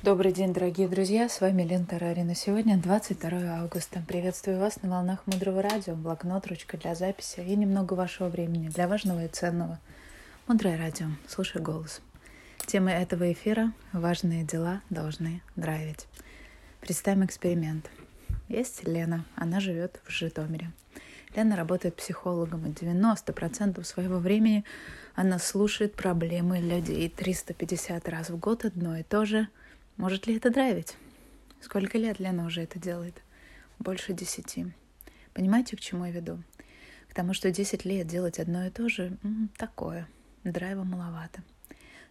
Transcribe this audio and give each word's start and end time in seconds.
Добрый 0.00 0.32
день, 0.32 0.52
дорогие 0.52 0.88
друзья, 0.88 1.28
с 1.28 1.40
вами 1.40 1.62
Лена 1.62 1.84
Тарарина. 1.84 2.34
Сегодня 2.34 2.76
22 2.76 3.30
августа. 3.60 4.02
Приветствую 4.08 4.58
вас 4.58 4.82
на 4.82 4.88
волнах 4.88 5.20
Мудрого 5.26 5.62
Радио, 5.62 5.94
блокнот, 5.94 6.48
ручка 6.48 6.76
для 6.76 6.96
записи 6.96 7.38
и 7.38 7.54
немного 7.54 7.94
вашего 7.94 8.28
времени 8.28 8.68
для 8.68 8.88
важного 8.88 9.26
и 9.26 9.28
ценного. 9.28 9.78
Мудрое 10.48 10.76
Радио, 10.76 11.06
слушай 11.28 11.62
голос. 11.62 12.00
Тема 12.66 12.90
этого 12.90 13.30
эфира 13.30 13.72
«Важные 13.92 14.42
дела 14.42 14.80
должны 14.90 15.40
драйвить». 15.54 16.08
Представим 16.80 17.26
эксперимент. 17.26 17.88
Есть 18.48 18.82
Лена, 18.84 19.24
она 19.36 19.60
живет 19.60 20.00
в 20.04 20.10
Житомире. 20.10 20.72
Лена 21.36 21.54
работает 21.54 21.94
психологом, 21.94 22.66
и 22.66 22.70
90% 22.70 23.84
своего 23.84 24.18
времени 24.18 24.64
она 25.14 25.38
слушает 25.38 25.94
проблемы 25.94 26.58
людей 26.58 27.08
350 27.08 28.08
раз 28.08 28.30
в 28.30 28.38
год 28.38 28.64
одно 28.64 28.96
и 28.96 29.04
то 29.04 29.24
же– 29.24 29.46
может 29.96 30.26
ли 30.26 30.36
это 30.36 30.50
драйвить? 30.50 30.96
Сколько 31.60 31.98
лет 31.98 32.18
Лена 32.18 32.46
уже 32.46 32.62
это 32.62 32.78
делает? 32.78 33.22
Больше 33.78 34.12
десяти. 34.12 34.66
Понимаете, 35.34 35.76
к 35.76 35.80
чему 35.80 36.04
я 36.04 36.10
веду? 36.10 36.42
К 37.08 37.14
тому, 37.14 37.34
что 37.34 37.50
десять 37.50 37.84
лет 37.84 38.06
делать 38.06 38.38
одно 38.38 38.66
и 38.66 38.70
то 38.70 38.88
же 38.88 39.16
такое. 39.56 40.08
Драйва 40.44 40.82
маловато. 40.82 41.42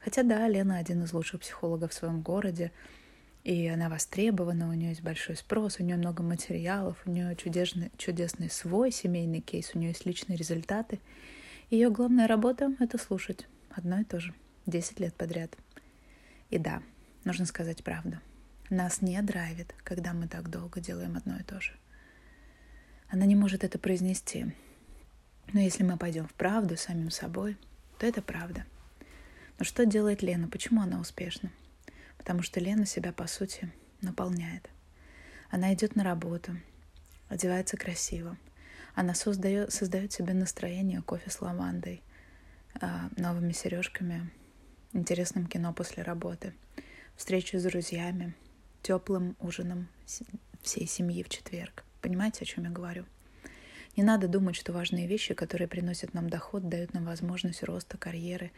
Хотя 0.00 0.22
да, 0.22 0.46
Лена 0.48 0.78
один 0.78 1.02
из 1.02 1.12
лучших 1.12 1.40
психологов 1.40 1.92
в 1.92 1.94
своем 1.94 2.20
городе, 2.20 2.72
и 3.44 3.66
она 3.68 3.88
востребована, 3.88 4.68
у 4.68 4.72
нее 4.72 4.90
есть 4.90 5.02
большой 5.02 5.36
спрос, 5.36 5.80
у 5.80 5.82
нее 5.82 5.96
много 5.96 6.22
материалов, 6.22 6.98
у 7.06 7.10
нее 7.10 7.34
чудесный, 7.36 7.90
чудесный 7.96 8.50
свой 8.50 8.90
семейный 8.90 9.40
кейс, 9.40 9.70
у 9.74 9.78
нее 9.78 9.90
есть 9.90 10.04
личные 10.04 10.36
результаты. 10.36 11.00
Ее 11.70 11.90
главная 11.90 12.26
работа— 12.26 12.74
это 12.80 12.98
слушать. 12.98 13.46
Одно 13.70 14.00
и 14.00 14.04
то 14.04 14.20
же. 14.20 14.34
Десять 14.66 15.00
лет 15.00 15.14
подряд. 15.14 15.56
И 16.50 16.58
да, 16.58 16.82
Нужно 17.24 17.46
сказать 17.46 17.82
правду. 17.82 18.18
Нас 18.70 19.02
не 19.02 19.20
драйвит, 19.22 19.74
когда 19.82 20.12
мы 20.12 20.28
так 20.28 20.50
долго 20.50 20.80
делаем 20.80 21.16
одно 21.16 21.36
и 21.36 21.42
то 21.42 21.60
же. 21.60 21.72
Она 23.08 23.24
не 23.24 23.34
может 23.34 23.64
это 23.64 23.78
произнести. 23.78 24.54
Но 25.52 25.60
если 25.60 25.82
мы 25.82 25.96
пойдем 25.96 26.28
в 26.28 26.34
правду 26.34 26.76
самим 26.76 27.10
собой, 27.10 27.56
то 27.98 28.06
это 28.06 28.22
правда. 28.22 28.66
Но 29.58 29.64
что 29.64 29.86
делает 29.86 30.22
Лена? 30.22 30.48
Почему 30.48 30.82
она 30.82 31.00
успешна? 31.00 31.50
Потому 32.18 32.42
что 32.42 32.60
Лена 32.60 32.86
себя, 32.86 33.12
по 33.12 33.26
сути, 33.26 33.72
наполняет. 34.00 34.68
Она 35.50 35.72
идет 35.72 35.96
на 35.96 36.04
работу, 36.04 36.52
одевается 37.28 37.76
красиво. 37.76 38.36
Она 38.94 39.14
создает, 39.14 39.72
создает 39.72 40.12
себе 40.12 40.34
настроение 40.34 41.02
кофе 41.02 41.30
с 41.30 41.40
лавандой, 41.40 42.02
а, 42.80 43.08
новыми 43.16 43.52
сережками, 43.52 44.30
интересным 44.92 45.46
кино 45.46 45.72
после 45.72 46.02
работы– 46.02 46.54
встречу 47.18 47.58
с 47.58 47.64
друзьями, 47.64 48.32
теплым 48.80 49.36
ужином 49.40 49.88
всей 50.62 50.86
семьи 50.86 51.24
в 51.24 51.28
четверг. 51.28 51.84
Понимаете, 52.00 52.42
о 52.42 52.44
чем 52.44 52.64
я 52.64 52.70
говорю? 52.70 53.04
Не 53.96 54.04
надо 54.04 54.28
думать, 54.28 54.54
что 54.54 54.72
важные 54.72 55.08
вещи, 55.08 55.34
которые 55.34 55.66
приносят 55.66 56.14
нам 56.14 56.30
доход, 56.30 56.68
дают 56.68 56.94
нам 56.94 57.04
возможность 57.04 57.64
роста 57.64 57.98
карьеры, 57.98 58.52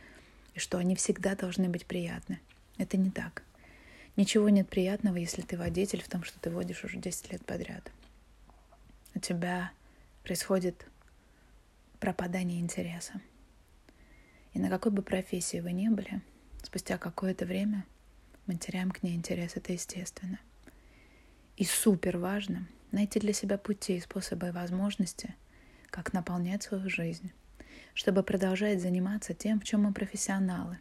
и 0.55 0.59
что 0.59 0.77
они 0.77 0.95
всегда 0.95 1.35
должны 1.35 1.71
быть 1.71 1.87
приятны. 1.87 2.39
Это 2.77 2.99
не 2.99 3.11
так. 3.11 3.43
Ничего 4.17 4.51
нет 4.51 4.69
приятного, 4.69 5.17
если 5.17 5.41
ты 5.41 5.57
водитель 5.57 6.03
в 6.03 6.09
том, 6.09 6.23
что 6.23 6.39
ты 6.39 6.51
водишь 6.51 6.85
уже 6.85 6.99
10 6.99 7.33
лет 7.33 7.45
подряд. 7.47 7.91
У 9.15 9.21
тебя 9.21 9.73
происходит 10.23 10.85
пропадание 11.99 12.61
интереса. 12.61 13.23
И 14.53 14.59
на 14.59 14.69
какой 14.69 14.93
бы 14.93 15.01
профессии 15.01 15.61
вы 15.61 15.73
ни 15.73 15.89
были, 15.89 16.21
спустя 16.63 16.99
какое-то 16.99 17.47
время– 17.47 17.87
мы 18.47 18.57
теряем 18.57 18.91
к 18.91 19.03
ней 19.03 19.15
интерес, 19.15 19.57
это 19.57 19.73
естественно. 19.73 20.39
И 21.57 21.65
супер 21.65 22.19
важно 22.19 22.67
найти 22.91 23.21
для 23.21 23.33
себя 23.33 23.59
пути, 23.59 24.01
способы 24.01 24.49
и 24.49 24.53
возможности, 24.53 25.35
как 25.91 26.13
наполнять 26.13 26.63
свою 26.63 26.89
жизнь, 26.89 27.33
чтобы 27.95 28.23
продолжать 28.23 28.81
заниматься 28.81 29.35
тем, 29.35 29.61
в 29.61 29.65
чем 29.65 29.83
мы 29.83 29.93
профессионалы, 29.93 30.79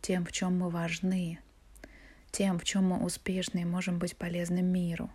тем, 0.00 0.24
в 0.24 0.32
чем 0.32 0.58
мы 0.58 0.70
важны, 0.70 1.38
тем, 2.30 2.58
в 2.58 2.64
чем 2.64 2.88
мы 2.88 3.04
успешны 3.04 3.60
и 3.60 3.64
можем 3.64 3.98
быть 3.98 4.16
полезны 4.16 4.62
миру. 4.62 5.10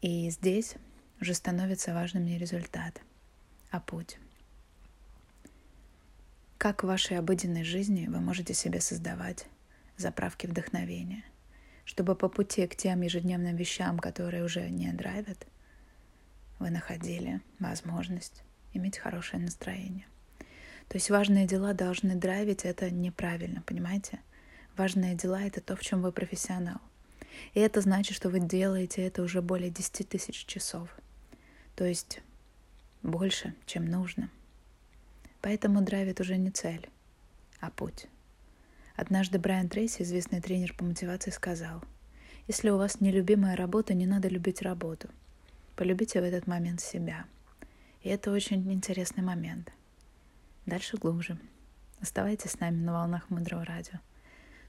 И 0.00 0.30
здесь 0.30 0.76
уже 1.20 1.34
становится 1.34 1.94
важным 1.94 2.24
не 2.24 2.38
результат, 2.38 3.00
а 3.70 3.80
путь. 3.80 4.18
Как 6.58 6.82
в 6.82 6.86
вашей 6.86 7.18
обыденной 7.18 7.64
жизни 7.64 8.06
вы 8.08 8.20
можете 8.20 8.54
себе 8.54 8.80
создавать 8.80 9.46
заправки 9.98 10.46
вдохновения, 10.46 11.24
чтобы 11.84 12.14
по 12.14 12.28
пути 12.28 12.66
к 12.66 12.76
тем 12.76 13.02
ежедневным 13.02 13.56
вещам, 13.56 13.98
которые 13.98 14.44
уже 14.44 14.68
не 14.70 14.92
драйвят, 14.92 15.46
вы 16.58 16.70
находили 16.70 17.40
возможность 17.58 18.42
иметь 18.72 18.98
хорошее 18.98 19.42
настроение. 19.42 20.06
То 20.88 20.96
есть 20.96 21.10
важные 21.10 21.46
дела 21.46 21.74
должны 21.74 22.14
драйвить, 22.14 22.64
это 22.64 22.90
неправильно, 22.90 23.62
понимаете? 23.62 24.20
Важные 24.76 25.14
дела— 25.14 25.42
это 25.42 25.60
то, 25.60 25.76
в 25.76 25.80
чем 25.80 26.02
вы 26.02 26.12
профессионал. 26.12 26.80
И 27.52 27.60
это 27.60 27.80
значит, 27.80 28.16
что 28.16 28.30
вы 28.30 28.40
делаете 28.40 29.02
это 29.02 29.22
уже 29.22 29.42
более 29.42 29.70
10 29.70 30.08
тысяч 30.08 30.46
часов. 30.46 30.88
То 31.76 31.84
есть 31.84 32.20
больше, 33.02 33.54
чем 33.66 33.86
нужно. 33.86 34.30
Поэтому 35.40 35.82
драйвит 35.82 36.20
уже 36.20 36.36
не 36.36 36.50
цель, 36.50 36.88
а 37.60 37.70
путь. 37.70 38.06
Однажды 38.98 39.38
Брайан 39.38 39.68
Трейси, 39.68 40.02
известный 40.02 40.40
тренер 40.40 40.74
по 40.74 40.84
мотивации, 40.84 41.30
сказал, 41.30 41.84
«Если 42.48 42.68
у 42.68 42.78
вас 42.78 43.00
нелюбимая 43.00 43.54
работа, 43.54 43.94
не 43.94 44.06
надо 44.06 44.26
любить 44.26 44.60
работу. 44.60 45.08
Полюбите 45.76 46.20
в 46.20 46.24
этот 46.24 46.48
момент 46.48 46.80
себя». 46.80 47.24
И 48.02 48.08
это 48.08 48.32
очень 48.32 48.72
интересный 48.72 49.22
момент. 49.22 49.70
Дальше 50.66 50.96
глубже. 50.96 51.38
Оставайтесь 52.00 52.50
с 52.50 52.58
нами 52.58 52.80
на 52.80 52.92
волнах 52.92 53.30
Мудрого 53.30 53.64
Радио. 53.64 54.00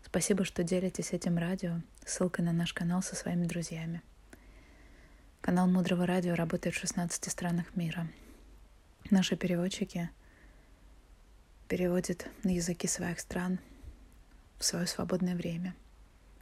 Спасибо, 0.06 0.45
что 0.45 0.63
делитесь 0.63 1.12
этим 1.12 1.39
радио, 1.39 1.81
ссылкой 2.06 2.45
на 2.45 2.53
наш 2.53 2.72
канал 2.72 3.01
со 3.01 3.16
своими 3.16 3.47
друзьями. 3.47 4.03
Канал 5.41 5.68
Мудрого 5.68 6.06
Радио 6.06 6.35
работает 6.35 6.75
в 6.75 6.79
16 6.79 7.31
странах 7.31 7.75
мира. 7.75 8.07
Наши 9.09 9.35
переводчики 9.35 10.12
переводят 11.68 12.28
на 12.44 12.50
языки 12.50 12.88
своих 12.88 13.19
стран 13.19 13.57
в 14.59 14.65
свое 14.65 14.85
свободное 14.85 15.35
время. 15.35 15.75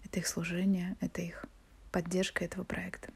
Это 0.03 0.19
их 0.19 0.27
служение, 0.27 0.97
это 0.99 1.21
их 1.21 1.45
поддержка 1.91 2.43
этого 2.43 2.63
проекта. 2.63 3.09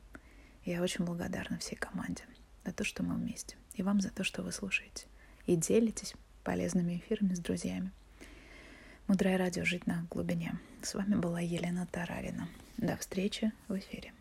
Я 0.63 0.81
очень 0.81 1.05
благодарна 1.05 1.57
всей 1.57 1.75
команде 1.75 2.23
за 2.63 2.71
то, 2.71 2.83
что 2.83 3.03
мы 3.03 3.15
вместе. 3.15 3.57
И 3.73 3.83
вам 3.83 3.99
за 3.99 4.11
то, 4.11 4.23
что 4.23 4.43
вы 4.43 4.51
слушаете. 4.51 5.07
И 5.47 5.55
делитесь 5.55 6.13
полезными 6.43 6.97
эфирами 6.97 7.33
с 7.33 7.39
друзьями. 7.39 7.91
Мудрое 9.07 9.37
радио 9.37 9.65
«Жить 9.65 9.87
на 9.87 10.05
глубине». 10.09 10.53
С 10.83 10.93
вами 10.93 11.15
была 11.15 11.39
Елена 11.39 11.87
Тарарина. 11.87 12.47
До 12.77 12.95
встречи 12.97 13.51
в 13.67 13.77
эфире. 13.77 14.13